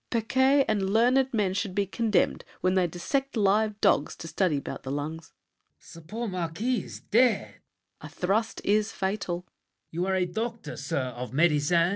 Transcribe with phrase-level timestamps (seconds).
[0.09, 4.81] Pequet And learned men should be condemned when they Dissect live dogs to study 'bout
[4.81, 5.25] the lungs.
[5.79, 5.91] LAFFEMAS.
[5.93, 7.37] The poor marquis is dead.
[7.41, 7.59] SAVERNY.
[8.01, 9.41] A thrust is fatal.
[9.41, 9.89] LAFFEMAS.
[9.91, 11.89] You are a doctor, sir, of medicine?